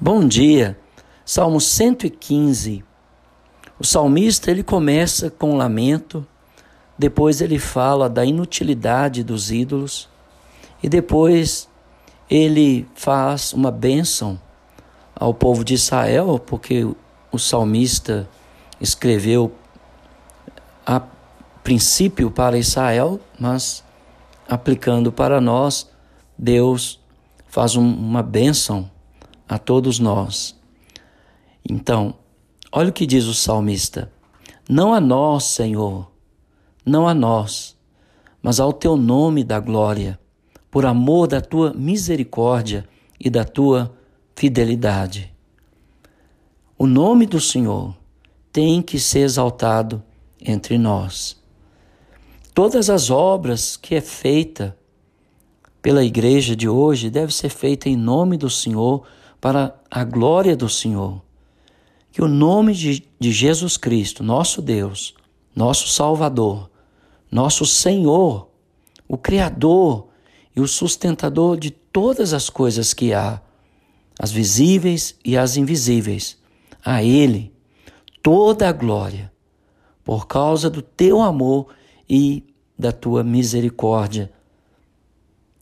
Bom 0.00 0.28
dia. 0.28 0.78
Salmo 1.24 1.60
115. 1.60 2.84
O 3.80 3.84
salmista 3.84 4.48
ele 4.48 4.62
começa 4.62 5.28
com 5.28 5.56
lamento, 5.56 6.24
depois 6.96 7.40
ele 7.40 7.58
fala 7.58 8.08
da 8.08 8.24
inutilidade 8.24 9.24
dos 9.24 9.50
ídolos 9.50 10.08
e 10.80 10.88
depois 10.88 11.68
ele 12.30 12.86
faz 12.94 13.52
uma 13.52 13.72
bênção 13.72 14.40
ao 15.16 15.34
povo 15.34 15.64
de 15.64 15.74
Israel, 15.74 16.38
porque 16.38 16.86
o 17.32 17.38
salmista 17.38 18.28
escreveu 18.80 19.52
a 20.86 21.02
princípio 21.64 22.30
para 22.30 22.56
Israel, 22.56 23.18
mas 23.36 23.82
aplicando 24.48 25.10
para 25.10 25.40
nós, 25.40 25.90
Deus 26.38 27.00
faz 27.48 27.74
um, 27.74 27.82
uma 27.82 28.22
bênção 28.22 28.88
a 29.48 29.58
todos 29.58 29.98
nós. 29.98 30.54
Então, 31.68 32.14
olha 32.70 32.90
o 32.90 32.92
que 32.92 33.06
diz 33.06 33.24
o 33.24 33.34
salmista: 33.34 34.12
Não 34.68 34.92
a 34.92 35.00
nós, 35.00 35.44
Senhor, 35.44 36.10
não 36.84 37.08
a 37.08 37.14
nós, 37.14 37.76
mas 38.42 38.60
ao 38.60 38.72
teu 38.72 38.96
nome 38.96 39.42
da 39.42 39.58
glória, 39.58 40.18
por 40.70 40.84
amor 40.84 41.26
da 41.26 41.40
tua 41.40 41.72
misericórdia 41.72 42.86
e 43.18 43.30
da 43.30 43.44
tua 43.44 43.94
fidelidade. 44.36 45.32
O 46.78 46.86
nome 46.86 47.26
do 47.26 47.40
Senhor 47.40 47.96
tem 48.52 48.80
que 48.80 48.98
ser 48.98 49.20
exaltado 49.20 50.02
entre 50.40 50.78
nós. 50.78 51.36
Todas 52.54 52.88
as 52.88 53.10
obras 53.10 53.76
que 53.76 53.94
é 53.94 54.00
feita 54.00 54.76
pela 55.82 56.04
igreja 56.04 56.54
de 56.56 56.68
hoje 56.68 57.10
deve 57.10 57.32
ser 57.32 57.48
feita 57.48 57.88
em 57.88 57.96
nome 57.96 58.36
do 58.36 58.50
Senhor 58.50 59.04
para 59.40 59.78
a 59.90 60.04
glória 60.04 60.56
do 60.56 60.68
Senhor. 60.68 61.22
Que 62.10 62.22
o 62.22 62.28
nome 62.28 62.74
de, 62.74 63.06
de 63.18 63.32
Jesus 63.32 63.76
Cristo, 63.76 64.22
nosso 64.22 64.60
Deus, 64.60 65.14
nosso 65.54 65.88
Salvador, 65.88 66.70
nosso 67.30 67.64
Senhor, 67.66 68.48
o 69.06 69.16
Criador 69.16 70.08
e 70.54 70.60
o 70.60 70.66
sustentador 70.66 71.56
de 71.56 71.70
todas 71.70 72.32
as 72.32 72.50
coisas 72.50 72.92
que 72.92 73.12
há, 73.12 73.40
as 74.18 74.32
visíveis 74.32 75.14
e 75.24 75.36
as 75.36 75.56
invisíveis, 75.56 76.36
a 76.84 77.02
Ele 77.02 77.52
toda 78.22 78.68
a 78.68 78.72
glória, 78.72 79.32
por 80.04 80.26
causa 80.26 80.68
do 80.68 80.82
teu 80.82 81.20
amor 81.20 81.68
e 82.08 82.42
da 82.78 82.92
tua 82.92 83.22
misericórdia, 83.22 84.32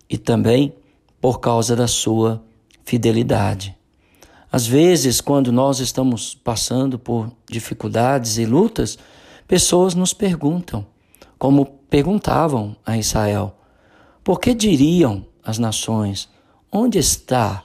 e 0.08 0.16
também 0.16 0.74
por 1.20 1.40
causa 1.40 1.74
da 1.74 1.88
sua 1.88 2.45
fidelidade. 2.86 3.76
Às 4.50 4.66
vezes, 4.66 5.20
quando 5.20 5.52
nós 5.52 5.80
estamos 5.80 6.34
passando 6.34 6.98
por 6.98 7.30
dificuldades 7.50 8.38
e 8.38 8.46
lutas, 8.46 8.96
pessoas 9.46 9.94
nos 9.94 10.14
perguntam, 10.14 10.86
como 11.38 11.66
perguntavam 11.90 12.76
a 12.86 12.96
Israel: 12.96 13.58
por 14.24 14.40
que 14.40 14.54
diriam 14.54 15.26
as 15.44 15.58
nações, 15.58 16.28
onde 16.72 16.98
está 16.98 17.64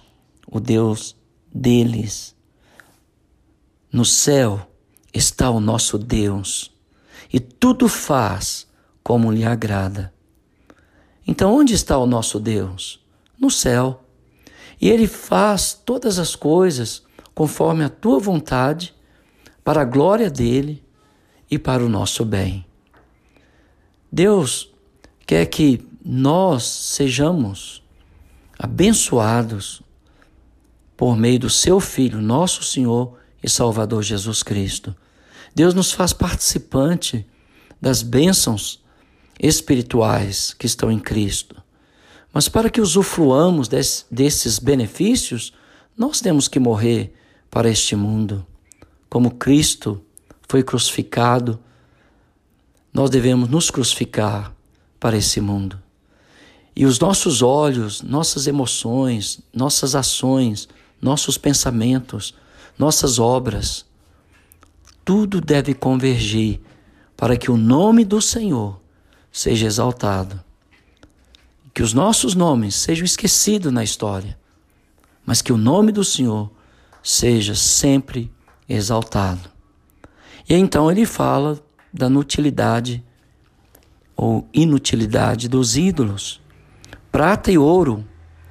o 0.51 0.59
Deus 0.59 1.15
deles? 1.53 2.35
No 3.93 4.03
céu 4.03 4.67
está 5.13 5.49
o 5.49 5.59
nosso 5.59 5.97
Deus 5.97 6.71
e 7.31 7.39
tudo 7.39 7.87
faz 7.87 8.67
como 9.03 9.31
lhe 9.31 9.43
agrada. 9.43 10.13
Então, 11.27 11.55
onde 11.55 11.73
está 11.73 11.97
o 11.97 12.05
nosso 12.05 12.39
Deus? 12.39 12.99
No 13.39 13.51
céu. 13.51 14.03
E 14.81 14.89
Ele 14.89 15.07
faz 15.07 15.73
todas 15.73 16.17
as 16.17 16.35
coisas 16.35 17.03
conforme 17.35 17.83
a 17.83 17.89
tua 17.89 18.19
vontade, 18.19 18.93
para 19.63 19.81
a 19.81 19.85
glória 19.85 20.29
dele 20.29 20.83
e 21.49 21.59
para 21.59 21.85
o 21.85 21.89
nosso 21.89 22.25
bem. 22.25 22.65
Deus 24.11 24.71
quer 25.25 25.45
que 25.45 25.87
nós 26.03 26.63
sejamos 26.63 27.83
abençoados 28.57 29.83
por 30.97 31.15
meio 31.15 31.39
do 31.39 31.49
seu 31.49 31.79
Filho, 31.79 32.19
nosso 32.19 32.63
Senhor 32.63 33.17
e 33.41 33.49
Salvador 33.49 34.01
Jesus 34.01 34.41
Cristo. 34.41 34.95
Deus 35.53 35.73
nos 35.73 35.91
faz 35.91 36.11
participante 36.11 37.25
das 37.79 38.01
bênçãos 38.01 38.83
espirituais 39.39 40.53
que 40.53 40.65
estão 40.65 40.91
em 40.91 40.99
Cristo. 40.99 41.60
Mas 42.33 42.47
para 42.47 42.69
que 42.69 42.79
usufruamos 42.79 43.67
desse, 43.67 44.05
desses 44.09 44.57
benefícios, 44.57 45.53
nós 45.97 46.21
temos 46.21 46.47
que 46.47 46.59
morrer 46.59 47.13
para 47.49 47.69
este 47.69 47.95
mundo. 47.95 48.45
Como 49.09 49.31
Cristo 49.31 50.01
foi 50.47 50.63
crucificado, 50.63 51.59
nós 52.93 53.09
devemos 53.09 53.49
nos 53.49 53.69
crucificar 53.69 54.53
para 54.99 55.17
esse 55.17 55.41
mundo. 55.41 55.81
E 56.73 56.85
os 56.85 56.99
nossos 56.99 57.41
olhos, 57.41 58.01
nossas 58.01 58.47
emoções, 58.47 59.41
nossas 59.53 59.93
ações, 59.93 60.69
nossos 61.01 61.37
pensamentos, 61.37 62.33
nossas 62.79 63.19
obras, 63.19 63.85
tudo 65.03 65.41
deve 65.41 65.73
convergir 65.73 66.61
para 67.17 67.35
que 67.35 67.51
o 67.51 67.57
nome 67.57 68.05
do 68.05 68.21
Senhor 68.21 68.79
seja 69.31 69.67
exaltado 69.67 70.41
que 71.81 71.83
os 71.83 71.95
nossos 71.95 72.35
nomes 72.35 72.75
sejam 72.75 73.03
esquecidos 73.03 73.73
na 73.73 73.83
história, 73.83 74.37
mas 75.25 75.41
que 75.41 75.51
o 75.51 75.57
nome 75.57 75.91
do 75.91 76.03
Senhor 76.03 76.51
seja 77.01 77.55
sempre 77.55 78.31
exaltado. 78.69 79.49
E 80.47 80.53
então 80.53 80.91
ele 80.91 81.07
fala 81.07 81.59
da 81.91 82.05
inutilidade 82.05 83.03
ou 84.15 84.47
inutilidade 84.53 85.49
dos 85.49 85.75
ídolos. 85.75 86.39
Prata 87.11 87.51
e 87.51 87.57
ouro 87.57 88.05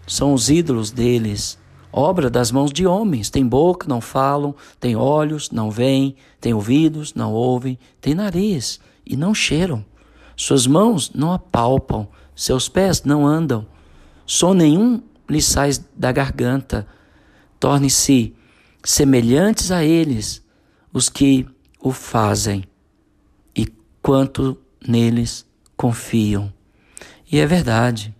são 0.09 0.35
os 0.35 0.51
ídolos 0.51 0.91
deles, 0.91 1.57
obra 1.93 2.29
das 2.29 2.51
mãos 2.51 2.73
de 2.73 2.85
homens. 2.85 3.31
Tem 3.31 3.47
boca, 3.47 3.87
não 3.87 4.01
falam, 4.01 4.57
tem 4.81 4.97
olhos, 4.97 5.53
não 5.53 5.71
veem, 5.71 6.17
tem 6.41 6.53
ouvidos, 6.53 7.15
não 7.15 7.33
ouvem, 7.33 7.79
tem 8.01 8.13
nariz 8.13 8.81
e 9.07 9.17
não 9.17 9.33
cheiram. 9.33 9.85
Suas 10.35 10.67
mãos 10.67 11.13
não 11.15 11.33
apalpam, 11.33 12.09
seus 12.35 12.69
pés 12.69 13.03
não 13.03 13.27
andam, 13.27 13.67
som 14.27 14.55
nenhum 14.55 15.03
lhe 15.29 15.41
sai 15.41 15.71
da 15.97 16.11
garganta. 16.13 16.87
Torne-se 17.59 18.35
semelhantes 18.83 19.71
a 19.71 19.85
eles 19.85 20.45
os 20.93 21.09
que 21.09 21.47
o 21.81 21.93
fazem 21.93 22.65
e 23.55 23.67
quanto 24.03 24.59
neles 24.87 25.47
confiam. 25.77 26.53
E 27.31 27.39
é 27.39 27.47
verdade. 27.47 28.15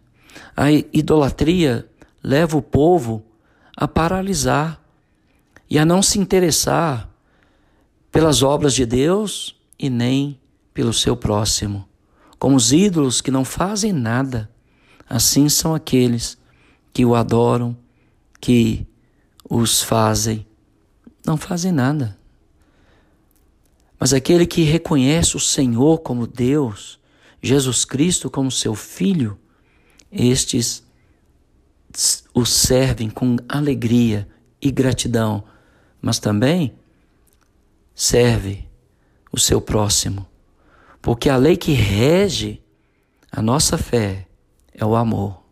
A 0.57 0.71
idolatria 0.71 1.89
leva 2.23 2.57
o 2.57 2.63
povo 2.63 3.25
a 3.77 3.89
paralisar 3.89 4.81
e 5.69 5.79
a 5.79 5.85
não 5.85 6.03
se 6.03 6.19
interessar 6.19 7.09
pelas 8.13 8.43
obras 8.43 8.75
de 8.75 8.85
Deus 8.85 9.57
e 9.79 9.89
nem 9.89 10.39
pelo 10.75 10.93
seu 10.93 11.17
próximo 11.17 11.90
como 12.41 12.57
os 12.57 12.73
ídolos 12.73 13.21
que 13.21 13.31
não 13.31 13.45
fazem 13.45 13.93
nada. 13.93 14.51
Assim 15.07 15.49
são 15.51 15.75
aqueles 15.75 16.39
que 16.91 17.05
o 17.05 17.15
adoram, 17.15 17.77
que 18.41 18.87
os 19.49 19.83
fazem, 19.83 20.47
não 21.25 21.37
fazem 21.37 21.71
nada. 21.71 22.19
Mas 23.99 24.15
aquele 24.15 24.47
que 24.47 24.63
reconhece 24.63 25.37
o 25.37 25.41
Senhor 25.41 25.99
como 25.99 26.27
Deus, 26.27 26.99
Jesus 27.43 27.85
Cristo 27.85 28.31
como 28.31 28.51
seu 28.51 28.75
Filho, 28.75 29.39
estes 30.11 30.83
o 32.33 32.47
servem 32.47 33.11
com 33.11 33.37
alegria 33.49 34.27
e 34.63 34.71
gratidão, 34.71 35.45
mas 36.01 36.19
também 36.19 36.73
serve 37.95 38.67
o 39.31 39.39
seu 39.39 39.61
próximo. 39.61 40.30
Porque 41.01 41.29
a 41.29 41.37
lei 41.37 41.57
que 41.57 41.73
rege 41.73 42.63
a 43.33 43.41
nossa 43.41 43.79
fé 43.79 44.27
é 44.75 44.85
o 44.85 44.95
amor. 44.95 45.43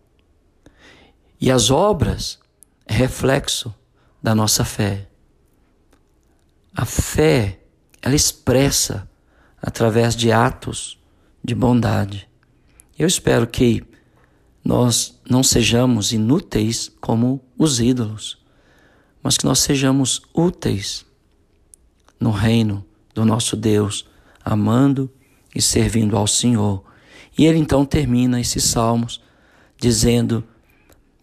E 1.40 1.50
as 1.50 1.70
obras 1.70 2.38
é 2.86 2.92
reflexo 2.92 3.74
da 4.22 4.34
nossa 4.34 4.64
fé. 4.64 5.08
A 6.74 6.84
fé, 6.84 7.60
ela 8.02 8.14
expressa 8.14 9.08
através 9.60 10.14
de 10.14 10.30
atos 10.32 10.98
de 11.42 11.54
bondade. 11.54 12.28
Eu 12.98 13.06
espero 13.06 13.46
que 13.46 13.84
nós 14.64 15.18
não 15.28 15.42
sejamos 15.42 16.12
inúteis 16.12 16.92
como 17.00 17.42
os 17.56 17.80
ídolos, 17.80 18.38
mas 19.22 19.38
que 19.38 19.44
nós 19.44 19.60
sejamos 19.60 20.20
úteis 20.34 21.06
no 22.20 22.30
reino 22.30 22.84
do 23.14 23.24
nosso 23.24 23.56
Deus, 23.56 24.06
amando 24.44 25.10
e 25.58 25.60
servindo 25.60 26.16
ao 26.16 26.28
Senhor. 26.28 26.84
E 27.36 27.44
ele 27.44 27.58
então 27.58 27.84
termina 27.84 28.40
esses 28.40 28.62
salmos 28.62 29.20
dizendo 29.76 30.44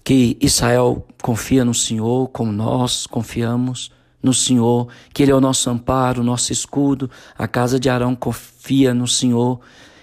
que 0.04 0.38
Israel 0.42 1.08
confia 1.24 1.64
no 1.64 1.74
Senhor 1.74 2.28
como 2.28 2.52
nós 2.52 3.08
confiamos 3.08 3.92
no 4.22 4.34
Senhor, 4.34 4.88
que 5.14 5.24
Ele 5.24 5.32
é 5.32 5.36
o 5.36 5.40
nosso 5.40 5.70
amparo, 5.70 6.22
o 6.22 6.24
nosso 6.24 6.52
escudo. 6.52 7.10
A 7.38 7.48
casa 7.48 7.80
de 7.80 7.90
Arão 7.90 8.16
confia 8.16 8.94
no 8.94 9.08
Senhor, 9.08 9.60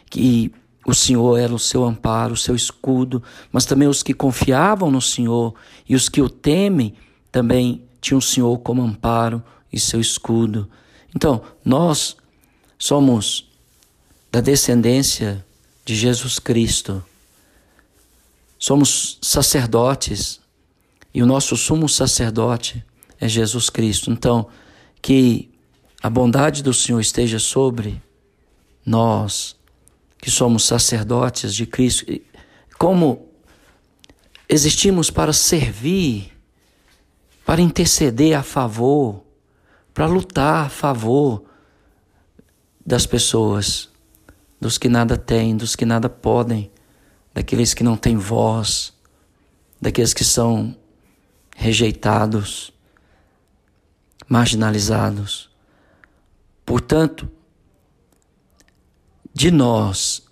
que 0.08 0.52
o 0.86 0.94
Senhor 0.94 1.38
era 1.38 1.52
o 1.52 1.58
seu 1.58 1.84
amparo, 1.84 2.34
o 2.34 2.36
seu 2.36 2.54
escudo, 2.54 3.22
mas 3.50 3.64
também 3.64 3.88
os 3.88 4.02
que 4.02 4.14
confiavam 4.14 4.90
no 4.90 5.00
Senhor 5.00 5.54
e 5.88 5.94
os 5.94 6.08
que 6.08 6.22
o 6.22 6.30
temem 6.30 6.94
também 7.30 7.84
tinham 8.00 8.18
o 8.18 8.22
Senhor 8.22 8.58
como 8.58 8.82
amparo 8.82 9.42
e 9.72 9.78
seu 9.78 10.00
escudo. 10.00 10.68
Então, 11.14 11.42
nós 11.64 12.16
somos 12.78 13.51
da 14.32 14.40
descendência 14.40 15.44
de 15.84 15.94
Jesus 15.94 16.38
Cristo. 16.38 17.04
Somos 18.58 19.18
sacerdotes 19.20 20.40
e 21.12 21.22
o 21.22 21.26
nosso 21.26 21.54
sumo 21.54 21.86
sacerdote 21.86 22.82
é 23.20 23.28
Jesus 23.28 23.68
Cristo. 23.68 24.10
Então, 24.10 24.48
que 25.02 25.50
a 26.02 26.08
bondade 26.08 26.62
do 26.62 26.72
Senhor 26.72 26.98
esteja 26.98 27.38
sobre 27.38 28.02
nós, 28.86 29.54
que 30.16 30.30
somos 30.30 30.64
sacerdotes 30.64 31.54
de 31.54 31.66
Cristo, 31.66 32.06
como 32.78 33.28
existimos 34.48 35.10
para 35.10 35.34
servir, 35.34 36.32
para 37.44 37.60
interceder 37.60 38.34
a 38.34 38.42
favor, 38.42 39.22
para 39.92 40.06
lutar 40.06 40.66
a 40.66 40.68
favor 40.70 41.44
das 42.84 43.04
pessoas, 43.04 43.91
dos 44.62 44.78
que 44.78 44.88
nada 44.88 45.16
têm, 45.16 45.56
dos 45.56 45.74
que 45.74 45.84
nada 45.84 46.08
podem, 46.08 46.70
daqueles 47.34 47.74
que 47.74 47.82
não 47.82 47.96
têm 47.96 48.16
voz, 48.16 48.92
daqueles 49.80 50.14
que 50.14 50.22
são 50.22 50.76
rejeitados, 51.56 52.72
marginalizados. 54.28 55.50
Portanto, 56.64 57.28
de 59.34 59.50
nós 59.50 60.22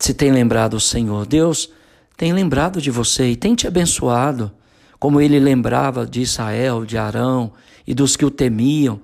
se 0.00 0.12
tem 0.12 0.32
lembrado 0.32 0.74
o 0.74 0.80
Senhor. 0.80 1.24
Deus 1.24 1.70
tem 2.16 2.32
lembrado 2.32 2.82
de 2.82 2.90
você 2.90 3.30
e 3.30 3.36
tem 3.36 3.54
te 3.54 3.68
abençoado, 3.68 4.50
como 4.98 5.20
ele 5.20 5.38
lembrava 5.38 6.04
de 6.04 6.22
Israel, 6.22 6.84
de 6.84 6.98
Arão 6.98 7.52
e 7.86 7.94
dos 7.94 8.16
que 8.16 8.24
o 8.24 8.32
temiam, 8.32 9.00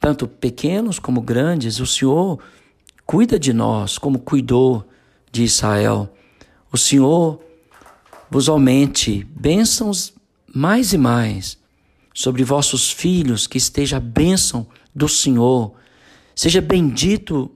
tanto 0.00 0.26
pequenos 0.26 0.98
como 0.98 1.20
grandes. 1.20 1.78
O 1.78 1.86
Senhor 1.86 2.40
cuida 3.06 3.38
de 3.38 3.52
nós, 3.52 3.96
como 3.96 4.18
cuidou 4.18 4.84
de 5.30 5.44
Israel. 5.44 6.12
O 6.72 6.76
Senhor 6.76 7.40
vos 8.28 8.48
aumente 8.48 9.24
bênçãos 9.30 10.12
mais 10.52 10.92
e 10.92 10.98
mais 10.98 11.56
sobre 12.12 12.42
vossos 12.42 12.90
filhos, 12.90 13.46
que 13.46 13.58
esteja 13.58 13.98
a 13.98 14.00
bênção 14.00 14.66
do 14.94 15.08
Senhor. 15.08 15.74
Seja 16.34 16.60
bendito 16.60 17.50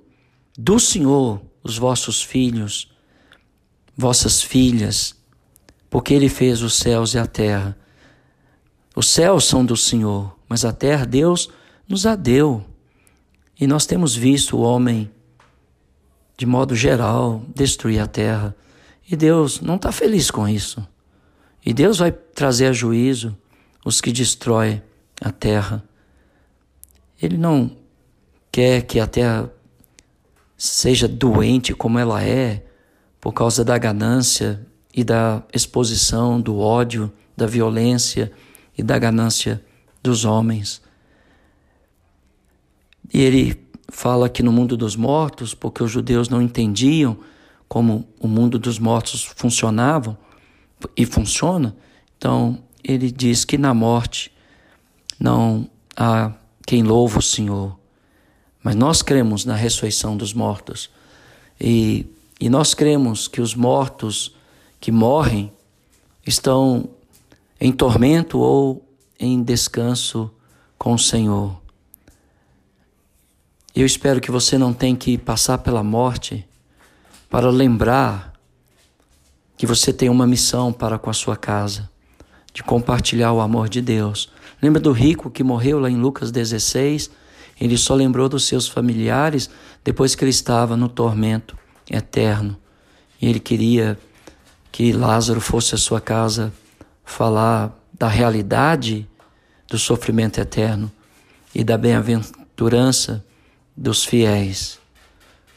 do 0.56 0.78
Senhor 0.78 1.40
os 1.64 1.76
vossos 1.78 2.22
filhos, 2.22 2.90
vossas 3.96 4.42
filhas, 4.42 5.16
porque 5.88 6.14
Ele 6.14 6.28
fez 6.28 6.62
os 6.62 6.74
céus 6.74 7.14
e 7.14 7.18
a 7.18 7.26
terra. 7.26 7.76
Os 8.94 9.08
céus 9.08 9.44
são 9.44 9.64
do 9.64 9.76
Senhor, 9.76 10.36
mas 10.48 10.64
a 10.64 10.72
terra 10.72 11.04
Deus 11.04 11.48
nos 11.88 12.06
a 12.06 12.14
deu. 12.14 12.64
E 13.58 13.66
nós 13.66 13.86
temos 13.86 14.14
visto 14.14 14.56
o 14.56 14.60
homem, 14.60 15.10
de 16.40 16.46
modo 16.46 16.74
geral, 16.74 17.44
destruir 17.54 18.00
a 18.00 18.06
terra. 18.06 18.56
E 19.06 19.14
Deus 19.14 19.60
não 19.60 19.76
está 19.76 19.92
feliz 19.92 20.30
com 20.30 20.48
isso. 20.48 20.82
E 21.62 21.74
Deus 21.74 21.98
vai 21.98 22.10
trazer 22.10 22.68
a 22.68 22.72
juízo 22.72 23.36
os 23.84 24.00
que 24.00 24.10
destroem 24.10 24.82
a 25.20 25.30
terra. 25.30 25.84
Ele 27.20 27.36
não 27.36 27.76
quer 28.50 28.80
que 28.80 28.98
a 28.98 29.06
terra 29.06 29.52
seja 30.56 31.06
doente 31.06 31.74
como 31.74 31.98
ela 31.98 32.22
é 32.24 32.64
por 33.20 33.32
causa 33.34 33.62
da 33.62 33.76
ganância 33.76 34.66
e 34.94 35.04
da 35.04 35.42
exposição 35.52 36.40
do 36.40 36.56
ódio, 36.56 37.12
da 37.36 37.46
violência 37.46 38.32
e 38.78 38.82
da 38.82 38.98
ganância 38.98 39.62
dos 40.02 40.24
homens. 40.24 40.80
E 43.12 43.20
ele 43.20 43.69
fala 43.90 44.28
que 44.28 44.42
no 44.42 44.52
mundo 44.52 44.76
dos 44.76 44.96
mortos, 44.96 45.54
porque 45.54 45.82
os 45.82 45.90
judeus 45.90 46.28
não 46.28 46.40
entendiam 46.40 47.16
como 47.68 48.08
o 48.18 48.26
mundo 48.26 48.58
dos 48.58 48.78
mortos 48.78 49.24
funcionava 49.24 50.18
e 50.96 51.04
funciona, 51.04 51.76
então 52.16 52.58
ele 52.82 53.10
diz 53.10 53.44
que 53.44 53.58
na 53.58 53.74
morte 53.74 54.32
não 55.18 55.68
há 55.96 56.32
quem 56.66 56.82
louve 56.82 57.18
o 57.18 57.22
Senhor. 57.22 57.78
Mas 58.62 58.74
nós 58.74 59.02
cremos 59.02 59.44
na 59.44 59.54
ressurreição 59.54 60.16
dos 60.16 60.34
mortos. 60.34 60.90
E, 61.60 62.06
e 62.40 62.48
nós 62.48 62.74
cremos 62.74 63.26
que 63.26 63.40
os 63.40 63.54
mortos 63.54 64.34
que 64.78 64.90
morrem 64.90 65.52
estão 66.26 66.88
em 67.60 67.72
tormento 67.72 68.38
ou 68.38 68.84
em 69.18 69.42
descanso 69.42 70.30
com 70.78 70.94
o 70.94 70.98
Senhor. 70.98 71.60
Eu 73.74 73.86
espero 73.86 74.20
que 74.20 74.30
você 74.30 74.58
não 74.58 74.72
tenha 74.72 74.96
que 74.96 75.16
passar 75.16 75.58
pela 75.58 75.82
morte 75.84 76.46
para 77.28 77.48
lembrar 77.50 78.32
que 79.56 79.64
você 79.64 79.92
tem 79.92 80.08
uma 80.08 80.26
missão 80.26 80.72
para 80.72 80.98
com 80.98 81.08
a 81.08 81.12
sua 81.12 81.36
casa 81.36 81.88
de 82.52 82.64
compartilhar 82.64 83.32
o 83.32 83.40
amor 83.40 83.68
de 83.68 83.80
Deus. 83.80 84.28
Lembra 84.60 84.80
do 84.80 84.90
rico 84.90 85.30
que 85.30 85.44
morreu 85.44 85.78
lá 85.78 85.88
em 85.88 85.96
Lucas 85.96 86.32
16? 86.32 87.10
Ele 87.60 87.76
só 87.78 87.94
lembrou 87.94 88.28
dos 88.28 88.44
seus 88.44 88.66
familiares 88.66 89.48
depois 89.84 90.16
que 90.16 90.24
ele 90.24 90.30
estava 90.30 90.76
no 90.76 90.88
tormento 90.88 91.56
eterno. 91.88 92.56
E 93.22 93.28
ele 93.28 93.38
queria 93.38 93.96
que 94.72 94.92
Lázaro 94.92 95.40
fosse 95.40 95.76
à 95.76 95.78
sua 95.78 96.00
casa 96.00 96.52
falar 97.04 97.72
da 97.92 98.08
realidade 98.08 99.08
do 99.68 99.78
sofrimento 99.78 100.40
eterno 100.40 100.90
e 101.54 101.62
da 101.62 101.78
bem-aventurança 101.78 103.24
dos 103.80 104.04
fiéis. 104.04 104.78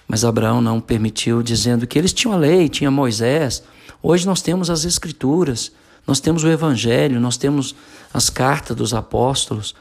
Mas 0.07 0.23
Abraão 0.23 0.61
não 0.61 0.79
permitiu, 0.79 1.43
dizendo 1.43 1.85
que 1.85 1.99
eles 1.99 2.13
tinham 2.13 2.33
a 2.33 2.37
lei, 2.37 2.69
tinha 2.69 2.89
Moisés. 2.89 3.61
Hoje 4.01 4.25
nós 4.25 4.41
temos 4.41 4.69
as 4.69 4.85
Escrituras. 4.85 5.73
Nós 6.07 6.19
temos 6.19 6.43
o 6.43 6.49
Evangelho, 6.49 7.19
nós 7.19 7.35
temos 7.35 7.75
as 8.13 8.29
cartas 8.29 8.75
dos 8.75 8.93
apóstolos. 8.93 9.75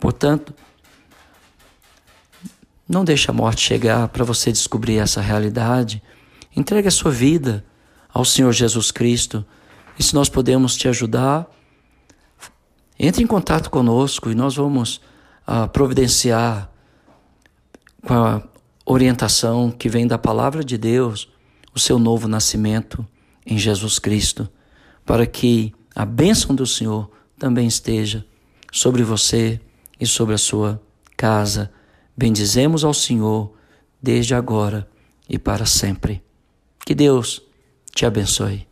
Portanto, 0.00 0.54
não 2.88 3.04
deixe 3.04 3.30
a 3.30 3.34
morte 3.34 3.60
chegar 3.60 4.08
para 4.08 4.24
você 4.24 4.50
descobrir 4.50 4.98
essa 4.98 5.20
realidade. 5.20 6.02
Entregue 6.54 6.88
a 6.88 6.90
sua 6.90 7.10
vida 7.10 7.64
ao 8.12 8.24
Senhor 8.24 8.52
Jesus 8.52 8.90
Cristo. 8.90 9.44
E 9.98 10.02
se 10.02 10.14
nós 10.14 10.28
podemos 10.28 10.76
te 10.76 10.88
ajudar, 10.88 11.46
entre 12.98 13.22
em 13.22 13.26
contato 13.26 13.70
conosco 13.70 14.30
e 14.30 14.34
nós 14.34 14.56
vamos 14.56 15.00
uh, 15.46 15.68
providenciar 15.68 16.71
com 18.06 18.14
a 18.14 18.42
orientação 18.84 19.70
que 19.70 19.88
vem 19.88 20.06
da 20.06 20.18
palavra 20.18 20.64
de 20.64 20.76
Deus 20.76 21.28
o 21.74 21.78
seu 21.78 21.98
novo 21.98 22.28
nascimento 22.28 23.06
em 23.46 23.56
Jesus 23.58 23.98
Cristo 23.98 24.48
para 25.04 25.26
que 25.26 25.72
a 25.94 26.04
bênção 26.04 26.54
do 26.54 26.66
Senhor 26.66 27.10
também 27.38 27.66
esteja 27.66 28.24
sobre 28.70 29.02
você 29.02 29.60
e 30.00 30.06
sobre 30.06 30.34
a 30.34 30.38
sua 30.38 30.80
casa. 31.16 31.72
Bendizemos 32.16 32.84
ao 32.84 32.94
Senhor 32.94 33.52
desde 34.00 34.34
agora 34.34 34.88
e 35.28 35.38
para 35.38 35.66
sempre. 35.66 36.22
Que 36.84 36.94
Deus 36.94 37.42
te 37.94 38.06
abençoe. 38.06 38.71